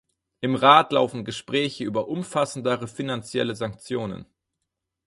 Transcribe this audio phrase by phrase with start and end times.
[0.39, 4.25] Im Rat laufen Gespräche über umfassendere finanzielle Sanktionen.